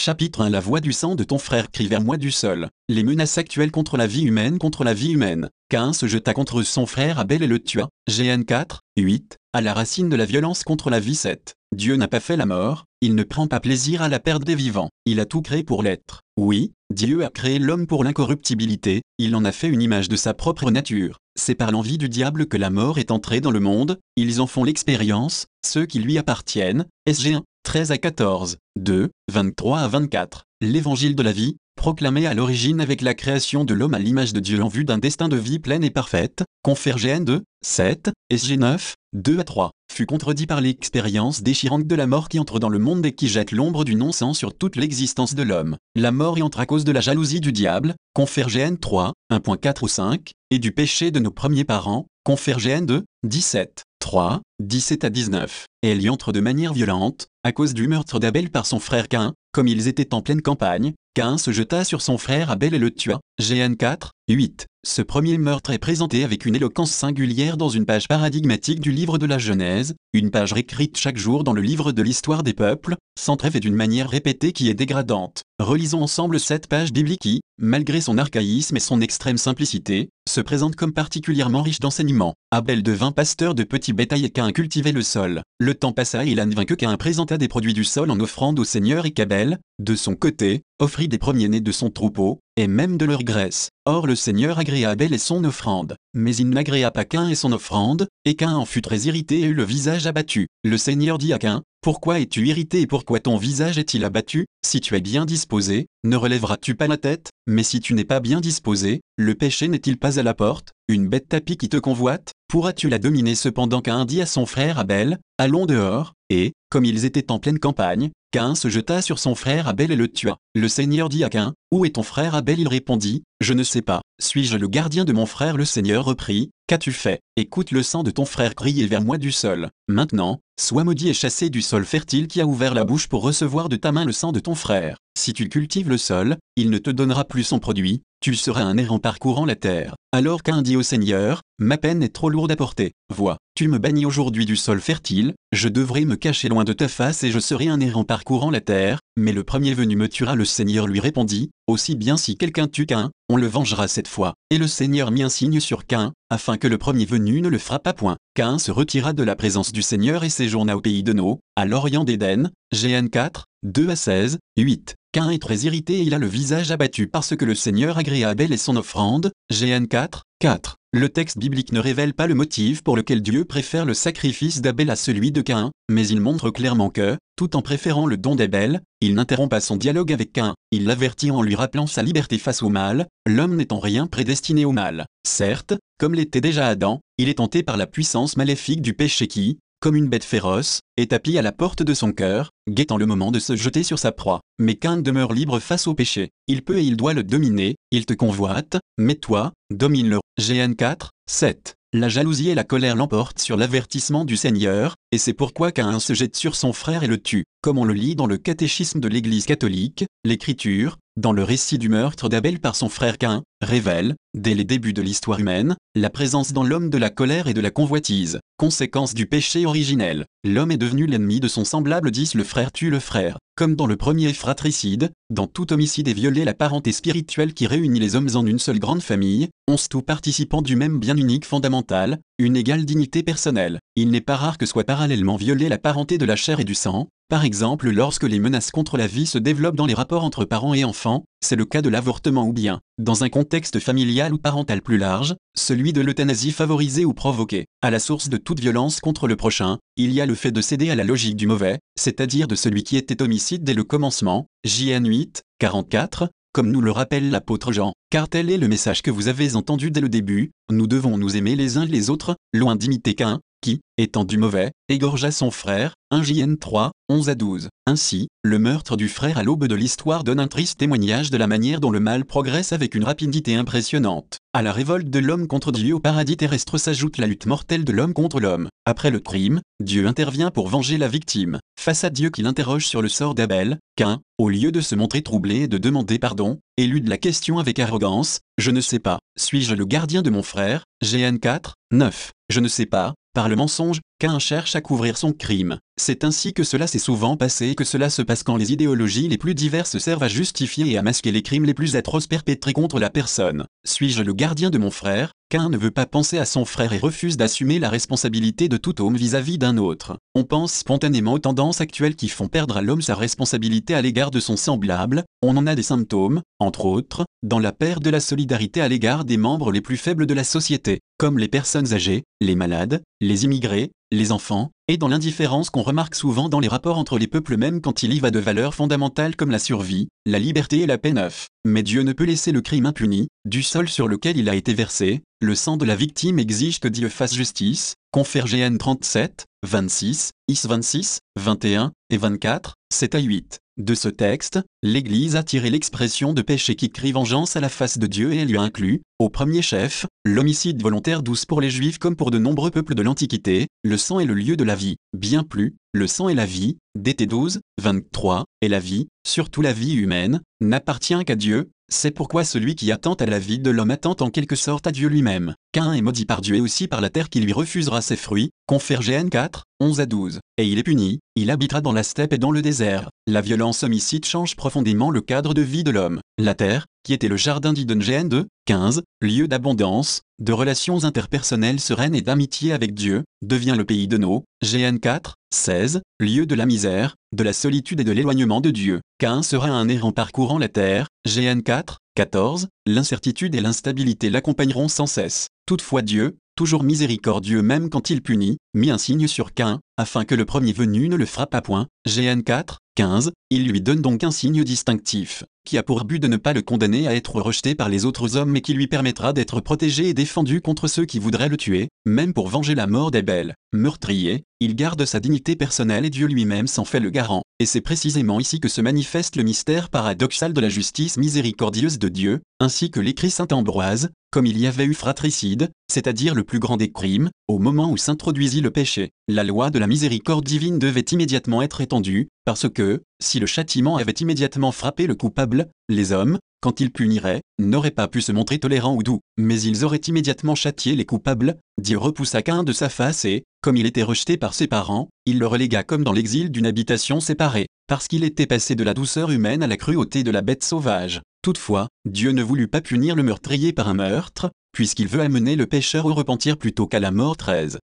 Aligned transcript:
Chapitre 0.00 0.42
1 0.42 0.50
La 0.50 0.60
voix 0.60 0.78
du 0.78 0.92
sang 0.92 1.16
de 1.16 1.24
ton 1.24 1.38
frère 1.38 1.72
crie 1.72 1.88
vers 1.88 2.00
moi 2.00 2.18
du 2.18 2.30
sol. 2.30 2.68
Les 2.88 3.02
menaces 3.02 3.36
actuelles 3.36 3.72
contre 3.72 3.96
la 3.96 4.06
vie 4.06 4.22
humaine 4.22 4.60
contre 4.60 4.84
la 4.84 4.94
vie 4.94 5.10
humaine. 5.10 5.50
Cain 5.70 5.92
se 5.92 6.06
jeta 6.06 6.34
contre 6.34 6.62
son 6.62 6.86
frère 6.86 7.18
Abel 7.18 7.42
et 7.42 7.48
le 7.48 7.58
tua. 7.58 7.88
GN 8.08 8.44
4, 8.44 8.78
8, 8.96 9.38
à 9.52 9.60
la 9.60 9.74
racine 9.74 10.08
de 10.08 10.14
la 10.14 10.24
violence 10.24 10.62
contre 10.62 10.88
la 10.88 11.00
vie 11.00 11.16
7. 11.16 11.54
Dieu 11.74 11.96
n'a 11.96 12.06
pas 12.06 12.20
fait 12.20 12.36
la 12.36 12.46
mort, 12.46 12.84
il 13.00 13.16
ne 13.16 13.24
prend 13.24 13.48
pas 13.48 13.58
plaisir 13.58 14.00
à 14.00 14.08
la 14.08 14.20
perte 14.20 14.44
des 14.44 14.54
vivants, 14.54 14.88
il 15.04 15.18
a 15.18 15.26
tout 15.26 15.42
créé 15.42 15.64
pour 15.64 15.82
l'être. 15.82 16.22
Oui, 16.38 16.74
Dieu 16.94 17.24
a 17.24 17.28
créé 17.28 17.58
l'homme 17.58 17.88
pour 17.88 18.04
l'incorruptibilité, 18.04 19.02
il 19.18 19.34
en 19.34 19.44
a 19.44 19.50
fait 19.50 19.68
une 19.68 19.82
image 19.82 20.08
de 20.08 20.16
sa 20.16 20.32
propre 20.32 20.70
nature. 20.70 21.18
C'est 21.34 21.56
par 21.56 21.72
l'envie 21.72 21.98
du 21.98 22.08
diable 22.08 22.46
que 22.46 22.56
la 22.56 22.70
mort 22.70 22.98
est 22.98 23.10
entrée 23.10 23.40
dans 23.40 23.50
le 23.50 23.60
monde, 23.60 23.98
ils 24.16 24.40
en 24.40 24.46
font 24.46 24.62
l'expérience, 24.62 25.46
ceux 25.66 25.86
qui 25.86 25.98
lui 25.98 26.18
appartiennent. 26.18 26.86
SG1, 27.08 27.42
13 27.68 27.90
à 27.90 27.98
14, 27.98 28.56
2, 28.76 29.10
23 29.30 29.80
à 29.80 29.88
24. 29.88 30.44
L'évangile 30.62 31.14
de 31.14 31.22
la 31.22 31.32
vie, 31.32 31.58
proclamé 31.76 32.26
à 32.26 32.32
l'origine 32.32 32.80
avec 32.80 33.02
la 33.02 33.12
création 33.12 33.66
de 33.66 33.74
l'homme 33.74 33.92
à 33.92 33.98
l'image 33.98 34.32
de 34.32 34.40
Dieu 34.40 34.62
en 34.62 34.68
vue 34.68 34.86
d'un 34.86 34.96
destin 34.96 35.28
de 35.28 35.36
vie 35.36 35.58
pleine 35.58 35.84
et 35.84 35.90
parfaite, 35.90 36.44
confère 36.62 36.96
GN 36.96 37.24
2, 37.24 37.42
7, 37.62 38.10
SG 38.30 38.56
9, 38.56 38.94
2 39.12 39.40
à 39.40 39.44
3, 39.44 39.72
fut 39.92 40.06
contredit 40.06 40.46
par 40.46 40.62
l'expérience 40.62 41.42
déchirante 41.42 41.86
de 41.86 41.94
la 41.94 42.06
mort 42.06 42.30
qui 42.30 42.38
entre 42.38 42.58
dans 42.58 42.70
le 42.70 42.78
monde 42.78 43.04
et 43.04 43.12
qui 43.12 43.28
jette 43.28 43.52
l'ombre 43.52 43.84
du 43.84 43.96
non-sens 43.96 44.38
sur 44.38 44.56
toute 44.56 44.76
l'existence 44.76 45.34
de 45.34 45.42
l'homme. 45.42 45.76
La 45.94 46.10
mort 46.10 46.38
y 46.38 46.42
entre 46.42 46.60
à 46.60 46.66
cause 46.66 46.84
de 46.84 46.92
la 46.92 47.02
jalousie 47.02 47.42
du 47.42 47.52
diable, 47.52 47.96
confère 48.14 48.48
GN 48.48 48.76
3, 48.76 49.12
1.4 49.30 49.84
ou 49.84 49.88
5, 49.88 50.30
et 50.50 50.58
du 50.58 50.72
péché 50.72 51.10
de 51.10 51.20
nos 51.20 51.30
premiers 51.30 51.64
parents, 51.64 52.06
confère 52.24 52.60
GN 52.60 52.86
2, 52.86 53.04
17. 53.24 53.84
3, 54.08 54.40
17 54.60 55.04
à 55.04 55.10
19, 55.10 55.66
et 55.82 55.90
elle 55.90 56.00
y 56.00 56.08
entre 56.08 56.32
de 56.32 56.40
manière 56.40 56.72
violente, 56.72 57.28
à 57.44 57.52
cause 57.52 57.74
du 57.74 57.88
meurtre 57.88 58.18
d'Abel 58.18 58.48
par 58.48 58.64
son 58.64 58.78
frère 58.78 59.06
Cain, 59.06 59.34
comme 59.52 59.68
ils 59.68 59.86
étaient 59.86 60.14
en 60.14 60.22
pleine 60.22 60.40
campagne, 60.40 60.94
Cain 61.12 61.36
se 61.36 61.52
jeta 61.52 61.84
sur 61.84 62.00
son 62.00 62.16
frère 62.16 62.50
Abel 62.50 62.72
et 62.72 62.78
le 62.78 62.90
tua. 62.90 63.20
GN 63.38 63.74
4, 63.74 64.12
8. 64.28 64.66
Ce 64.86 65.00
premier 65.00 65.38
meurtre 65.38 65.70
est 65.70 65.78
présenté 65.78 66.22
avec 66.22 66.44
une 66.44 66.54
éloquence 66.54 66.90
singulière 66.90 67.56
dans 67.56 67.70
une 67.70 67.86
page 67.86 68.08
paradigmatique 68.08 68.78
du 68.78 68.92
livre 68.92 69.16
de 69.16 69.24
la 69.24 69.38
Genèse, 69.38 69.94
une 70.12 70.30
page 70.30 70.52
réécrite 70.52 70.98
chaque 70.98 71.16
jour 71.16 71.44
dans 71.44 71.54
le 71.54 71.62
livre 71.62 71.92
de 71.92 72.02
l'histoire 72.02 72.42
des 72.42 72.52
peuples, 72.52 72.96
sans 73.18 73.36
trêve 73.38 73.56
et 73.56 73.60
d'une 73.60 73.74
manière 73.74 74.10
répétée 74.10 74.52
qui 74.52 74.68
est 74.68 74.74
dégradante. 74.74 75.42
Relisons 75.58 76.02
ensemble 76.02 76.38
cette 76.38 76.66
page 76.66 76.92
biblique 76.92 77.20
qui, 77.20 77.40
malgré 77.58 78.00
son 78.00 78.18
archaïsme 78.18 78.76
et 78.76 78.80
son 78.80 79.00
extrême 79.00 79.38
simplicité, 79.38 80.10
se 80.28 80.40
présente 80.40 80.76
comme 80.76 80.92
particulièrement 80.92 81.62
riche 81.62 81.80
d'enseignements. 81.80 82.34
Abel 82.50 82.82
devint 82.82 83.12
pasteur 83.12 83.54
de 83.54 83.64
petits 83.64 83.92
bétail 83.92 84.24
et 84.24 84.30
Cain 84.30 84.52
cultivait 84.52 84.92
le 84.92 85.02
sol. 85.02 85.42
Le 85.58 85.74
temps 85.74 85.92
passa 85.92 86.24
et 86.24 86.30
il 86.30 86.40
advint 86.40 86.64
que 86.64 86.74
Cain 86.74 86.96
présenta 86.96 87.38
des 87.38 87.48
produits 87.48 87.74
du 87.74 87.84
sol 87.84 88.10
en 88.10 88.20
offrande 88.20 88.60
au 88.60 88.64
Seigneur 88.64 89.06
et 89.06 89.10
qu'Abel, 89.10 89.58
de 89.80 89.96
son 89.96 90.14
côté, 90.14 90.62
offrit 90.78 91.08
des 91.08 91.18
premiers-nés 91.18 91.60
de 91.60 91.72
son 91.72 91.90
troupeau, 91.90 92.38
et 92.58 92.66
même 92.66 92.96
de 92.96 93.04
leur 93.04 93.22
graisse. 93.22 93.70
Or 93.86 94.08
le 94.08 94.16
Seigneur 94.16 94.58
agréa 94.58 94.90
Abel 94.90 95.14
et 95.14 95.18
son 95.18 95.44
offrande, 95.44 95.94
mais 96.12 96.34
il 96.34 96.50
n'agréa 96.50 96.90
pas 96.90 97.04
Cain 97.04 97.28
et 97.28 97.36
son 97.36 97.52
offrande, 97.52 98.08
et 98.24 98.34
Cain 98.34 98.56
en 98.56 98.64
fut 98.64 98.82
très 98.82 99.02
irrité 99.02 99.42
et 99.42 99.44
eut 99.44 99.54
le 99.54 99.62
visage 99.62 100.08
abattu. 100.08 100.48
Le 100.64 100.76
Seigneur 100.76 101.18
dit 101.18 101.32
à 101.32 101.38
Cain, 101.38 101.62
Pourquoi 101.80 102.18
es-tu 102.18 102.44
irrité 102.44 102.80
et 102.80 102.88
pourquoi 102.88 103.20
ton 103.20 103.36
visage 103.36 103.78
est-il 103.78 104.04
abattu? 104.04 104.46
Si 104.66 104.80
tu 104.80 104.96
es 104.96 105.00
bien 105.00 105.24
disposé, 105.24 105.86
ne 106.04 106.16
relèveras-tu 106.16 106.74
pas 106.74 106.88
la 106.88 106.96
tête? 106.96 107.30
Mais 107.46 107.62
si 107.62 107.78
tu 107.78 107.94
n'es 107.94 108.04
pas 108.04 108.18
bien 108.18 108.40
disposé, 108.40 109.00
le 109.16 109.36
péché 109.36 109.68
n'est-il 109.68 109.96
pas 109.96 110.18
à 110.18 110.24
la 110.24 110.34
porte? 110.34 110.72
Une 110.88 111.08
bête 111.08 111.28
tapis 111.28 111.56
qui 111.56 111.68
te 111.68 111.76
convoite? 111.76 112.32
Pourras-tu 112.48 112.88
la 112.88 112.98
dominer 112.98 113.36
cependant 113.36 113.80
Cain 113.80 114.06
dit 114.06 114.20
à 114.20 114.26
son 114.26 114.44
frère 114.44 114.80
Abel, 114.80 115.18
Allons 115.38 115.66
dehors, 115.66 116.14
et, 116.30 116.52
comme 116.68 116.84
ils 116.84 117.04
étaient 117.04 117.30
en 117.30 117.38
pleine 117.38 117.60
campagne, 117.60 118.10
Cain 118.32 118.56
se 118.56 118.68
jeta 118.68 119.00
sur 119.00 119.20
son 119.20 119.36
frère 119.36 119.68
Abel 119.68 119.92
et 119.92 119.96
le 119.96 120.08
tua. 120.08 120.36
Le 120.56 120.66
Seigneur 120.66 121.08
dit 121.08 121.22
à 121.22 121.30
Cain, 121.30 121.54
Où 121.70 121.84
est 121.84 121.94
ton 121.94 122.02
frère 122.02 122.34
Abel? 122.34 122.58
Il 122.58 122.68
répondit, 122.68 123.22
Je 123.40 123.54
ne 123.54 123.62
sais 123.62 123.82
pas. 123.82 124.02
Suis-je 124.20 124.56
le 124.56 124.66
gardien 124.66 125.04
de 125.04 125.12
mon 125.12 125.26
frère? 125.26 125.56
Le 125.56 125.64
Seigneur 125.64 126.04
reprit, 126.04 126.50
Qu'as-tu 126.68 126.92
fait? 126.92 127.20
Écoute 127.36 127.70
le 127.70 127.82
sang 127.82 128.02
de 128.02 128.10
ton 128.10 128.26
frère 128.26 128.54
crier 128.54 128.86
vers 128.86 129.00
moi 129.00 129.16
du 129.16 129.32
sol. 129.32 129.70
Maintenant, 129.88 130.40
sois 130.60 130.84
maudit 130.84 131.08
et 131.08 131.14
chassé 131.14 131.48
du 131.48 131.62
sol 131.62 131.86
fertile 131.86 132.28
qui 132.28 132.42
a 132.42 132.46
ouvert 132.46 132.74
la 132.74 132.84
bouche 132.84 133.06
pour 133.06 133.22
recevoir 133.22 133.70
de 133.70 133.76
ta 133.76 133.90
main 133.90 134.04
le 134.04 134.12
sang 134.12 134.32
de 134.32 134.38
ton 134.38 134.54
frère. 134.54 134.98
Si 135.18 135.32
tu 135.32 135.48
cultives 135.48 135.88
le 135.88 135.96
sol, 135.96 136.36
il 136.56 136.68
ne 136.68 136.76
te 136.76 136.90
donnera 136.90 137.24
plus 137.24 137.44
son 137.44 137.58
produit, 137.58 138.02
tu 138.20 138.34
seras 138.34 138.64
un 138.64 138.76
errant 138.76 138.98
parcourant 138.98 139.46
la 139.46 139.56
terre. 139.56 139.94
Alors 140.12 140.42
qu'un 140.42 140.60
dit 140.60 140.76
au 140.76 140.82
Seigneur, 140.82 141.40
ma 141.58 141.76
peine 141.76 142.02
est 142.02 142.14
trop 142.14 142.30
lourde 142.30 142.52
à 142.52 142.56
porter. 142.56 142.92
Vois, 143.12 143.38
tu 143.56 143.66
me 143.66 143.78
bannis 143.78 144.06
aujourd'hui 144.06 144.46
du 144.46 144.56
sol 144.56 144.80
fertile, 144.80 145.34
je 145.52 145.68
devrais 145.68 146.04
me 146.04 146.14
cacher 146.14 146.48
loin 146.48 146.64
de 146.64 146.72
ta 146.72 146.86
face 146.86 147.24
et 147.24 147.30
je 147.30 147.40
serai 147.40 147.68
un 147.68 147.80
errant 147.80 148.04
parcourant 148.04 148.50
la 148.50 148.60
terre, 148.60 149.00
mais 149.16 149.32
le 149.32 149.42
premier 149.42 149.74
venu 149.74 149.96
me 149.96 150.08
tuera. 150.08 150.36
Le 150.36 150.44
Seigneur 150.44 150.86
lui 150.86 151.00
répondit, 151.00 151.50
aussi 151.66 151.96
bien 151.96 152.16
si 152.16 152.36
quelqu'un 152.36 152.68
tue 152.68 152.86
qu'un, 152.86 153.10
on 153.28 153.36
le 153.36 153.48
vengera 153.48 153.88
cette 153.88 154.08
fois. 154.08 154.34
Et 154.50 154.58
le 154.58 154.68
Seigneur 154.68 155.10
mit 155.10 155.22
un 155.24 155.28
signe 155.28 155.58
sur 155.58 155.86
Cain, 155.86 156.12
afin 156.30 156.56
que 156.56 156.68
le 156.68 156.78
premier 156.78 157.04
venu 157.04 157.40
ne 157.40 157.48
le 157.48 157.58
frappe 157.58 157.96
point. 157.96 158.16
Cain 158.34 158.58
se 158.58 158.70
retira 158.70 159.12
de 159.12 159.24
la 159.24 159.34
présence 159.34 159.72
du 159.72 159.82
Seigneur 159.82 160.22
et 160.22 160.30
séjourna 160.30 160.76
au 160.76 160.80
pays 160.80 161.02
de 161.02 161.12
No, 161.12 161.40
à 161.56 161.66
l'orient 161.66 162.04
d'Éden, 162.04 162.50
GN 162.72 163.08
4, 163.08 163.46
2 163.64 163.88
à 163.90 163.96
16, 163.96 164.38
8. 164.56 164.94
Cain 165.10 165.30
est 165.30 165.42
très 165.42 165.60
irrité 165.60 165.94
et 165.94 166.02
il 166.02 166.14
a 166.14 166.18
le 166.18 166.26
visage 166.26 166.70
abattu 166.70 167.08
parce 167.08 167.34
que 167.34 167.44
le 167.44 167.54
Seigneur 167.54 167.98
agréa 167.98 168.28
Abel 168.28 168.52
et 168.52 168.58
son 168.58 168.76
offrande, 168.76 169.32
GN 169.50 169.86
4, 169.86 170.22
4. 170.40 170.76
Le 170.92 171.08
texte 171.08 171.36
biblique 171.36 171.72
ne 171.72 171.80
révèle 171.80 172.14
pas 172.14 172.28
le 172.28 172.36
motif 172.36 172.84
pour 172.84 172.96
lequel 172.96 173.22
Dieu 173.22 173.44
préfère 173.44 173.84
le 173.84 173.92
sacrifice 173.92 174.60
d'Abel 174.60 174.88
à 174.88 174.94
celui 174.94 175.32
de 175.32 175.40
Cain, 175.40 175.72
mais 175.90 176.06
il 176.06 176.20
montre 176.20 176.50
clairement 176.50 176.90
que, 176.90 177.18
tout 177.36 177.56
en 177.56 177.62
préférant 177.62 178.06
le 178.06 178.16
don 178.16 178.36
d'Abel, 178.36 178.80
il 179.00 179.14
n'interrompt 179.14 179.50
pas 179.50 179.60
son 179.60 179.74
dialogue 179.74 180.12
avec 180.12 180.32
Cain, 180.32 180.54
il 180.70 180.86
l'avertit 180.86 181.32
en 181.32 181.42
lui 181.42 181.56
rappelant 181.56 181.88
sa 181.88 182.04
liberté 182.04 182.38
face 182.38 182.62
au 182.62 182.68
mal, 182.68 183.08
l'homme 183.26 183.56
n'étant 183.56 183.80
rien 183.80 184.06
prédestiné 184.06 184.64
au 184.64 184.70
mal. 184.70 185.06
Certes, 185.26 185.74
comme 185.98 186.14
l'était 186.14 186.40
déjà 186.40 186.68
Adam, 186.68 187.00
il 187.18 187.28
est 187.28 187.38
tenté 187.38 187.64
par 187.64 187.76
la 187.76 187.88
puissance 187.88 188.36
maléfique 188.36 188.80
du 188.80 188.94
péché 188.94 189.26
qui, 189.26 189.58
comme 189.80 189.96
une 189.96 190.08
bête 190.08 190.24
féroce, 190.24 190.80
est 190.96 191.10
tapie 191.10 191.38
à 191.38 191.42
la 191.42 191.52
porte 191.52 191.82
de 191.82 191.94
son 191.94 192.12
cœur, 192.12 192.50
guettant 192.68 192.96
le 192.96 193.06
moment 193.06 193.30
de 193.30 193.38
se 193.38 193.56
jeter 193.56 193.82
sur 193.82 193.98
sa 193.98 194.12
proie. 194.12 194.40
Mais 194.58 194.74
Cain 194.74 194.98
demeure 194.98 195.32
libre 195.32 195.60
face 195.60 195.86
au 195.86 195.94
péché. 195.94 196.30
Il 196.46 196.62
peut 196.62 196.78
et 196.78 196.84
il 196.84 196.96
doit 196.96 197.14
le 197.14 197.22
dominer, 197.22 197.76
il 197.90 198.06
te 198.06 198.14
convoite, 198.14 198.78
mais 198.98 199.14
toi, 199.14 199.52
domine-le. 199.70 200.18
GN 200.38 200.74
4, 200.74 201.10
7. 201.28 201.74
La 201.94 202.10
jalousie 202.10 202.50
et 202.50 202.54
la 202.54 202.64
colère 202.64 202.96
l'emportent 202.96 203.38
sur 203.38 203.56
l'avertissement 203.56 204.26
du 204.26 204.36
Seigneur, 204.36 204.94
et 205.10 205.16
c'est 205.16 205.32
pourquoi 205.32 205.72
Cain 205.72 206.00
se 206.00 206.12
jette 206.12 206.36
sur 206.36 206.54
son 206.54 206.74
frère 206.74 207.02
et 207.02 207.06
le 207.06 207.16
tue. 207.16 207.44
Comme 207.62 207.78
on 207.78 207.84
le 207.84 207.94
lit 207.94 208.14
dans 208.14 208.26
le 208.26 208.36
catéchisme 208.36 209.00
de 209.00 209.08
l'Église 209.08 209.46
catholique, 209.46 210.04
l'Écriture, 210.22 210.98
dans 211.18 211.32
le 211.32 211.42
récit 211.42 211.78
du 211.78 211.88
meurtre 211.88 212.28
d'Abel 212.28 212.60
par 212.60 212.76
son 212.76 212.88
frère 212.88 213.18
Cain, 213.18 213.42
révèle, 213.60 214.14
dès 214.34 214.54
les 214.54 214.62
débuts 214.62 214.92
de 214.92 215.02
l'histoire 215.02 215.40
humaine, 215.40 215.74
la 215.96 216.10
présence 216.10 216.52
dans 216.52 216.62
l'homme 216.62 216.90
de 216.90 216.98
la 216.98 217.10
colère 217.10 217.48
et 217.48 217.54
de 217.54 217.60
la 217.60 217.72
convoitise, 217.72 218.38
conséquence 218.56 219.14
du 219.14 219.26
péché 219.26 219.66
originel. 219.66 220.26
L'homme 220.44 220.70
est 220.70 220.76
devenu 220.76 221.06
l'ennemi 221.06 221.40
de 221.40 221.48
son 221.48 221.64
semblable, 221.64 222.12
dit 222.12 222.30
le 222.34 222.44
frère 222.44 222.70
tue 222.70 222.88
le 222.88 223.00
frère. 223.00 223.38
Comme 223.56 223.74
dans 223.74 223.88
le 223.88 223.96
premier 223.96 224.32
fratricide, 224.32 225.10
dans 225.28 225.48
tout 225.48 225.72
homicide 225.72 226.06
est 226.06 226.12
violée 226.12 226.44
la 226.44 226.54
parenté 226.54 226.92
spirituelle 226.92 227.52
qui 227.52 227.66
réunit 227.66 227.98
les 227.98 228.14
hommes 228.14 228.28
en 228.36 228.46
une 228.46 228.60
seule 228.60 228.78
grande 228.78 229.02
famille, 229.02 229.48
onze 229.66 229.88
tout 229.88 230.02
participant 230.02 230.62
du 230.62 230.76
même 230.76 231.00
bien 231.00 231.16
unique 231.16 231.46
fondamental, 231.46 232.20
une 232.38 232.56
égale 232.56 232.84
dignité 232.84 233.24
personnelle. 233.24 233.80
Il 233.96 234.10
n'est 234.10 234.20
pas 234.20 234.36
rare 234.36 234.56
que 234.56 234.66
soit 234.66 234.84
parallèlement 234.84 235.34
violée 235.34 235.68
la 235.68 235.78
parenté 235.78 236.16
de 236.16 236.24
la 236.24 236.36
chair 236.36 236.60
et 236.60 236.64
du 236.64 236.76
sang, 236.76 237.08
par 237.28 237.44
exemple 237.44 237.90
lorsque 237.90 238.24
les 238.24 238.38
menaces 238.38 238.70
contre 238.70 238.96
la 238.96 239.06
vie 239.06 239.26
se 239.26 239.36
développent 239.38 239.76
dans 239.76 239.86
les 239.86 239.94
rapports 239.94 240.24
entre 240.24 240.46
parents 240.46 240.72
et 240.72 240.84
enfants, 240.84 241.24
c'est 241.42 241.56
le 241.56 241.66
cas 241.66 241.82
de 241.82 241.90
l'avortement 241.90 242.46
ou 242.46 242.54
bien, 242.54 242.80
dans 242.98 243.22
un 243.22 243.28
contexte 243.28 243.78
familial 243.80 244.32
ou 244.32 244.38
parental 244.38 244.80
plus 244.80 244.96
large, 244.96 245.36
celui 245.54 245.92
de 245.92 246.00
l'euthanasie 246.00 246.52
favorisée 246.52 247.04
ou 247.04 247.12
provoquée. 247.12 247.66
À 247.82 247.90
la 247.90 247.98
source 247.98 248.30
de 248.30 248.38
toute 248.38 248.60
violence 248.60 249.00
contre 249.00 249.28
le 249.28 249.36
prochain, 249.36 249.78
il 249.96 250.12
y 250.12 250.22
a 250.22 250.26
le 250.26 250.34
fait 250.34 250.52
de 250.52 250.62
céder 250.62 250.88
à 250.90 250.94
la 250.94 251.04
logique 251.04 251.36
du 251.36 251.46
mauvais, 251.46 251.78
c'est-à-dire 251.98 252.48
de 252.48 252.54
celui 252.54 252.82
qui 252.82 252.96
était 252.96 253.22
homicide 253.22 253.62
dès 253.62 253.74
le 253.74 253.84
commencement, 253.84 254.46
JN 254.64 255.06
8, 255.06 255.42
44, 255.58 256.30
comme 256.52 256.70
nous 256.70 256.80
le 256.80 256.90
rappelle 256.90 257.30
l'apôtre 257.30 257.72
Jean, 257.72 257.92
car 258.10 258.28
tel 258.28 258.50
est 258.50 258.56
le 258.56 258.68
message 258.68 259.02
que 259.02 259.10
vous 259.10 259.28
avez 259.28 259.54
entendu 259.54 259.90
dès 259.90 260.00
le 260.00 260.08
début, 260.08 260.50
nous 260.70 260.86
devons 260.86 261.18
nous 261.18 261.36
aimer 261.36 261.56
les 261.56 261.76
uns 261.76 261.84
les 261.84 262.08
autres, 262.08 262.36
loin 262.54 262.74
d'imiter 262.74 263.14
qu'un, 263.14 263.40
qui, 263.60 263.80
étant 263.96 264.24
du 264.24 264.38
mauvais, 264.38 264.72
égorgea 264.88 265.30
son 265.30 265.50
frère, 265.50 265.94
1 266.10 266.22
JN 266.22 266.56
3, 266.56 266.92
11 267.08 267.28
à 267.28 267.34
12. 267.34 267.68
Ainsi, 267.86 268.28
le 268.42 268.58
meurtre 268.58 268.96
du 268.96 269.08
frère 269.08 269.38
à 269.38 269.42
l'aube 269.42 269.66
de 269.66 269.74
l'histoire 269.74 270.24
donne 270.24 270.40
un 270.40 270.46
triste 270.46 270.78
témoignage 270.78 271.30
de 271.30 271.36
la 271.36 271.46
manière 271.46 271.80
dont 271.80 271.90
le 271.90 272.00
mal 272.00 272.24
progresse 272.24 272.72
avec 272.72 272.94
une 272.94 273.04
rapidité 273.04 273.56
impressionnante. 273.56 274.38
À 274.54 274.62
la 274.62 274.72
révolte 274.72 275.10
de 275.10 275.18
l'homme 275.18 275.46
contre 275.46 275.72
Dieu 275.72 275.94
au 275.94 276.00
paradis 276.00 276.36
terrestre 276.36 276.78
s'ajoute 276.78 277.18
la 277.18 277.26
lutte 277.26 277.46
mortelle 277.46 277.84
de 277.84 277.92
l'homme 277.92 278.14
contre 278.14 278.40
l'homme. 278.40 278.68
Après 278.86 279.10
le 279.10 279.20
crime, 279.20 279.60
Dieu 279.80 280.06
intervient 280.06 280.50
pour 280.50 280.68
venger 280.68 280.96
la 280.96 281.08
victime. 281.08 281.58
Face 281.78 282.04
à 282.04 282.10
Dieu 282.10 282.30
qui 282.30 282.42
l'interroge 282.42 282.86
sur 282.86 283.02
le 283.02 283.08
sort 283.08 283.34
d'Abel, 283.34 283.78
qu'un, 283.96 284.20
au 284.38 284.48
lieu 284.48 284.72
de 284.72 284.80
se 284.80 284.94
montrer 284.94 285.22
troublé 285.22 285.62
et 285.62 285.68
de 285.68 285.78
demander 285.78 286.18
pardon, 286.18 286.58
élude 286.76 287.08
la 287.08 287.18
question 287.18 287.58
avec 287.58 287.78
arrogance, 287.78 288.40
je 288.56 288.70
ne 288.70 288.80
sais 288.80 288.98
pas, 288.98 289.18
suis-je 289.36 289.74
le 289.74 289.84
gardien 289.84 290.22
de 290.22 290.30
mon 290.30 290.42
frère, 290.42 290.84
GN 291.02 291.36
4, 291.36 291.74
9, 291.92 292.32
je 292.48 292.60
ne 292.60 292.68
sais 292.68 292.86
pas, 292.86 293.14
par 293.38 293.48
le 293.48 293.54
mensonge, 293.54 294.00
Cain 294.20 294.40
cherche 294.40 294.74
à 294.74 294.80
couvrir 294.80 295.16
son 295.16 295.32
crime. 295.32 295.78
C'est 295.96 296.24
ainsi 296.24 296.52
que 296.52 296.64
cela 296.64 296.88
s'est 296.88 296.98
souvent 296.98 297.36
passé 297.36 297.68
et 297.68 297.74
que 297.76 297.84
cela 297.84 298.10
se 298.10 298.20
passe 298.20 298.42
quand 298.42 298.56
les 298.56 298.72
idéologies 298.72 299.28
les 299.28 299.38
plus 299.38 299.54
diverses 299.54 299.98
servent 299.98 300.24
à 300.24 300.28
justifier 300.28 300.90
et 300.90 300.98
à 300.98 301.02
masquer 301.02 301.30
les 301.30 301.42
crimes 301.42 301.64
les 301.64 301.74
plus 301.74 301.94
atroces 301.94 302.26
perpétrés 302.26 302.72
contre 302.72 302.98
la 302.98 303.10
personne. 303.10 303.64
Suis-je 303.84 304.24
le 304.24 304.32
gardien 304.32 304.70
de 304.70 304.78
mon 304.78 304.90
frère? 304.90 305.34
Cain 305.50 305.68
ne 305.68 305.76
veut 305.76 305.92
pas 305.92 306.04
penser 306.04 306.36
à 306.36 306.44
son 306.44 306.64
frère 306.64 306.92
et 306.92 306.98
refuse 306.98 307.36
d'assumer 307.36 307.78
la 307.78 307.90
responsabilité 307.90 308.68
de 308.68 308.76
tout 308.76 309.00
homme 309.00 309.16
vis-à-vis 309.16 309.56
d'un 309.56 309.76
autre. 309.76 310.18
On 310.34 310.42
pense 310.42 310.72
spontanément 310.72 311.34
aux 311.34 311.38
tendances 311.38 311.80
actuelles 311.80 312.16
qui 312.16 312.28
font 312.28 312.48
perdre 312.48 312.76
à 312.76 312.82
l'homme 312.82 313.02
sa 313.02 313.14
responsabilité 313.14 313.94
à 313.94 314.02
l'égard 314.02 314.32
de 314.32 314.40
son 314.40 314.56
semblable, 314.56 315.24
on 315.42 315.56
en 315.56 315.66
a 315.68 315.76
des 315.76 315.84
symptômes, 315.84 316.42
entre 316.58 316.86
autres, 316.86 317.24
dans 317.44 317.60
la 317.60 317.72
perte 317.72 318.02
de 318.02 318.10
la 318.10 318.20
solidarité 318.20 318.80
à 318.80 318.88
l'égard 318.88 319.24
des 319.24 319.36
membres 319.36 319.70
les 319.70 319.80
plus 319.80 319.96
faibles 319.96 320.26
de 320.26 320.34
la 320.34 320.44
société, 320.44 320.98
comme 321.18 321.38
les 321.38 321.48
personnes 321.48 321.94
âgées, 321.94 322.24
les 322.40 322.56
malades, 322.56 323.02
les 323.20 323.44
immigrés, 323.44 323.90
les 324.10 324.32
enfants, 324.32 324.70
et 324.88 324.96
dans 324.96 325.08
l'indifférence 325.08 325.70
qu'on 325.70 325.82
remarque 325.82 326.14
souvent 326.14 326.48
dans 326.48 326.60
les 326.60 326.68
rapports 326.68 326.98
entre 326.98 327.18
les 327.18 327.26
peuples 327.26 327.56
même 327.56 327.80
quand 327.80 328.02
il 328.02 328.12
y 328.12 328.20
va 328.20 328.30
de 328.30 328.38
valeurs 328.38 328.74
fondamentales 328.74 329.36
comme 329.36 329.50
la 329.50 329.58
survie, 329.58 330.08
la 330.26 330.38
liberté 330.38 330.80
et 330.80 330.86
la 330.86 330.98
paix 330.98 331.12
neuf. 331.12 331.48
Mais 331.64 331.82
Dieu 331.82 332.02
ne 332.02 332.12
peut 332.12 332.24
laisser 332.24 332.52
le 332.52 332.60
crime 332.60 332.86
impuni, 332.86 333.28
du 333.44 333.62
sol 333.62 333.88
sur 333.88 334.08
lequel 334.08 334.36
il 334.36 334.48
a 334.48 334.54
été 334.54 334.74
versé, 334.74 335.22
le 335.40 335.54
sang 335.54 335.76
de 335.76 335.84
la 335.84 335.96
victime 335.96 336.38
exige 336.38 336.80
que 336.80 336.88
Dieu 336.88 337.08
fasse 337.08 337.34
justice, 337.34 337.94
confère 338.10 338.46
GN 338.46 338.76
37, 338.78 339.46
26, 339.66 340.30
Is 340.48 340.60
26, 340.66 341.18
21 341.36 341.92
et 342.10 342.16
24, 342.16 342.74
7 342.92 343.14
à 343.14 343.18
8. 343.18 343.58
De 343.78 343.94
ce 343.94 344.08
texte, 344.08 344.58
l'Église 344.82 345.36
a 345.36 345.44
tiré 345.44 345.70
l'expression 345.70 346.32
de 346.32 346.42
péché 346.42 346.74
qui 346.74 346.90
crie 346.90 347.12
vengeance 347.12 347.54
à 347.54 347.60
la 347.60 347.68
face 347.68 347.96
de 347.96 348.08
Dieu 348.08 348.32
et 348.32 348.38
elle 348.38 348.48
lui 348.48 348.58
inclut, 348.58 349.02
au 349.20 349.28
premier 349.28 349.62
chef, 349.62 350.04
l'homicide 350.24 350.82
volontaire 350.82 351.22
douce 351.22 351.44
pour 351.44 351.60
les 351.60 351.70
Juifs 351.70 351.98
comme 351.98 352.16
pour 352.16 352.32
de 352.32 352.40
nombreux 352.40 352.72
peuples 352.72 352.96
de 352.96 353.02
l'Antiquité, 353.02 353.68
le 353.84 353.96
sang 353.96 354.18
est 354.18 354.24
le 354.24 354.34
lieu 354.34 354.56
de 354.56 354.64
la 354.64 354.74
vie, 354.74 354.96
bien 355.16 355.44
plus, 355.44 355.76
le 355.92 356.08
sang 356.08 356.28
est 356.28 356.34
la 356.34 356.44
vie, 356.44 356.76
DT 356.96 357.26
12, 357.26 357.60
23, 357.80 358.46
et 358.62 358.68
la 358.68 358.80
vie, 358.80 359.06
surtout 359.24 359.62
la 359.62 359.72
vie 359.72 359.94
humaine, 359.94 360.40
n'appartient 360.60 361.24
qu'à 361.24 361.36
Dieu, 361.36 361.70
c'est 361.88 362.10
pourquoi 362.10 362.42
celui 362.42 362.74
qui 362.74 362.90
attente 362.90 363.22
à 363.22 363.26
la 363.26 363.38
vie 363.38 363.60
de 363.60 363.70
l'homme 363.70 363.92
attente 363.92 364.22
en 364.22 364.30
quelque 364.30 364.56
sorte 364.56 364.88
à 364.88 364.92
Dieu 364.92 365.08
lui-même. 365.08 365.54
Cain 365.72 365.92
est 365.92 366.00
maudit 366.00 366.24
par 366.24 366.40
Dieu 366.40 366.56
et 366.56 366.60
aussi 366.62 366.88
par 366.88 367.02
la 367.02 367.10
terre 367.10 367.28
qui 367.28 367.40
lui 367.40 367.52
refusera 367.52 368.00
ses 368.00 368.16
fruits, 368.16 368.48
confère 368.66 369.02
GN 369.02 369.28
4, 369.28 369.64
11 369.80 370.00
à 370.00 370.06
12. 370.06 370.40
Et 370.56 370.66
il 370.66 370.78
est 370.78 370.82
puni, 370.82 371.20
il 371.36 371.50
habitera 371.50 371.82
dans 371.82 371.92
la 371.92 372.02
steppe 372.02 372.32
et 372.32 372.38
dans 372.38 372.50
le 372.50 372.62
désert. 372.62 373.10
La 373.26 373.42
violence 373.42 373.82
homicide 373.82 374.24
change 374.24 374.56
profondément 374.56 375.10
le 375.10 375.20
cadre 375.20 375.52
de 375.52 375.60
vie 375.60 375.84
de 375.84 375.90
l'homme. 375.90 376.20
La 376.38 376.54
terre, 376.54 376.86
qui 377.04 377.12
était 377.12 377.28
le 377.28 377.36
jardin 377.36 377.74
d'Iden 377.74 377.98
GN 377.98 378.28
2, 378.28 378.46
15, 378.64 379.02
lieu 379.20 379.46
d'abondance, 379.46 380.22
de 380.38 380.54
relations 380.54 381.04
interpersonnelles 381.04 381.80
sereines 381.80 382.14
et 382.14 382.22
d'amitié 382.22 382.72
avec 382.72 382.94
Dieu, 382.94 383.24
devient 383.42 383.74
le 383.76 383.84
pays 383.84 384.08
de 384.08 384.16
nos, 384.16 384.44
GN 384.62 384.96
4, 384.96 385.34
16, 385.54 386.00
lieu 386.18 386.46
de 386.46 386.54
la 386.54 386.64
misère, 386.64 387.14
de 387.36 387.44
la 387.44 387.52
solitude 387.52 388.00
et 388.00 388.04
de 388.04 388.12
l'éloignement 388.12 388.62
de 388.62 388.70
Dieu. 388.70 389.02
Cain 389.18 389.42
sera 389.42 389.68
un 389.68 389.88
errant 389.88 390.12
parcourant 390.12 390.58
la 390.58 390.68
terre, 390.68 391.08
GN 391.26 391.60
4, 391.60 391.98
14, 392.14 392.68
l'incertitude 392.86 393.54
et 393.54 393.60
l'instabilité 393.60 394.30
l'accompagneront 394.30 394.88
sans 394.88 395.06
cesse. 395.06 395.48
Toutefois 395.68 396.00
Dieu, 396.00 396.38
toujours 396.56 396.82
miséricordieux 396.82 397.60
même 397.60 397.90
quand 397.90 398.08
il 398.08 398.22
punit, 398.22 398.56
mit 398.72 398.90
un 398.90 398.96
signe 398.96 399.26
sur 399.26 399.52
Cain, 399.52 399.80
afin 399.98 400.24
que 400.24 400.36
le 400.36 400.44
premier 400.44 400.72
venu 400.72 401.08
ne 401.08 401.16
le 401.16 401.26
frappe 401.26 401.54
à 401.56 401.60
point. 401.60 401.88
GN 402.06 402.40
4, 402.42 402.78
15, 402.94 403.32
il 403.50 403.68
lui 403.68 403.80
donne 403.80 404.00
donc 404.00 404.22
un 404.22 404.30
signe 404.30 404.62
distinctif, 404.62 405.44
qui 405.64 405.76
a 405.76 405.82
pour 405.82 406.04
but 406.04 406.20
de 406.20 406.28
ne 406.28 406.36
pas 406.36 406.52
le 406.52 406.62
condamner 406.62 407.08
à 407.08 407.16
être 407.16 407.40
rejeté 407.42 407.74
par 407.74 407.88
les 407.88 408.04
autres 408.04 408.36
hommes 408.36 408.50
mais 408.50 408.60
qui 408.60 408.74
lui 408.74 408.86
permettra 408.86 409.32
d'être 409.32 409.60
protégé 409.60 410.08
et 410.08 410.14
défendu 410.14 410.60
contre 410.60 410.86
ceux 410.86 411.04
qui 411.04 411.18
voudraient 411.18 411.48
le 411.48 411.56
tuer, 411.56 411.88
même 412.06 412.32
pour 412.32 412.48
venger 412.48 412.76
la 412.76 412.86
mort 412.86 413.10
d'Abel. 413.10 413.54
Meurtrier, 413.74 414.44
il 414.60 414.76
garde 414.76 415.04
sa 415.04 415.18
dignité 415.18 415.56
personnelle 415.56 416.06
et 416.06 416.10
Dieu 416.10 416.28
lui-même 416.28 416.68
s'en 416.68 416.84
fait 416.84 417.00
le 417.00 417.10
garant. 417.10 417.42
Et 417.58 417.66
c'est 417.66 417.80
précisément 417.80 418.38
ici 418.38 418.60
que 418.60 418.68
se 418.68 418.80
manifeste 418.80 419.34
le 419.34 419.42
mystère 419.42 419.90
paradoxal 419.90 420.52
de 420.52 420.60
la 420.60 420.68
justice 420.68 421.16
miséricordieuse 421.16 421.98
de 421.98 422.08
Dieu, 422.08 422.40
ainsi 422.60 422.92
que 422.92 423.00
l'écrit 423.00 423.30
Saint 423.30 423.48
Ambroise, 423.50 424.10
comme 424.30 424.46
il 424.46 424.58
y 424.58 424.66
avait 424.68 424.84
eu 424.84 424.94
fratricide, 424.94 425.70
c'est-à-dire 425.90 426.36
le 426.36 426.44
plus 426.44 426.60
grand 426.60 426.76
des 426.76 426.92
crimes, 426.92 427.30
au 427.48 427.58
moment 427.58 427.90
où 427.90 427.96
s'introduisit 427.96 428.60
le 428.60 428.70
péché. 428.70 429.10
La 429.26 429.42
loi 429.42 429.70
de 429.70 429.78
la 429.78 429.86
miséricorde 429.86 430.44
divine 430.44 430.78
devait 430.78 431.00
immédiatement 431.00 431.62
être 431.62 431.80
étendue, 431.80 432.28
parce 432.44 432.68
que, 432.68 433.02
si 433.20 433.40
le 433.40 433.46
châtiment 433.46 433.96
avait 433.96 434.12
immédiatement 434.12 434.70
frappé 434.70 435.06
le 435.06 435.14
coupable, 435.14 435.70
les 435.88 436.12
hommes, 436.12 436.38
quand 436.60 436.80
ils 436.80 436.90
puniraient, 436.90 437.42
n'auraient 437.58 437.90
pas 437.90 438.08
pu 438.08 438.20
se 438.20 438.32
montrer 438.32 438.58
tolérants 438.58 438.94
ou 438.94 439.02
doux, 439.02 439.20
mais 439.38 439.60
ils 439.60 439.84
auraient 439.84 439.96
immédiatement 439.96 440.54
châtié 440.54 440.94
les 440.94 441.06
coupables, 441.06 441.56
Dieu 441.80 441.96
repoussa 441.96 442.42
qu'un 442.42 442.64
de 442.64 442.72
sa 442.72 442.88
face 442.88 443.24
et, 443.24 443.44
comme 443.62 443.76
il 443.76 443.86
était 443.86 444.02
rejeté 444.02 444.36
par 444.36 444.54
ses 444.54 444.66
parents, 444.66 445.08
il 445.24 445.38
le 445.38 445.46
relégua 445.46 445.84
comme 445.84 446.04
dans 446.04 446.12
l'exil 446.12 446.50
d'une 446.50 446.66
habitation 446.66 447.20
séparée, 447.20 447.68
parce 447.86 448.08
qu'il 448.08 448.24
était 448.24 448.46
passé 448.46 448.74
de 448.74 448.84
la 448.84 448.94
douceur 448.94 449.30
humaine 449.30 449.62
à 449.62 449.66
la 449.66 449.76
cruauté 449.76 450.22
de 450.22 450.30
la 450.30 450.42
bête 450.42 450.64
sauvage. 450.64 451.22
Toutefois, 451.40 451.88
Dieu 452.04 452.32
ne 452.32 452.42
voulut 452.42 452.66
pas 452.66 452.80
punir 452.80 453.14
le 453.14 453.22
meurtrier 453.22 453.72
par 453.72 453.88
un 453.88 453.94
meurtre, 453.94 454.50
puisqu'il 454.72 455.06
veut 455.06 455.20
amener 455.20 455.54
le 455.54 455.66
pécheur 455.66 456.06
au 456.06 456.14
repentir 456.14 456.56
plutôt 456.56 456.88
qu'à 456.88 456.98
la 456.98 457.12
mort 457.12 457.36
13. 457.36 457.78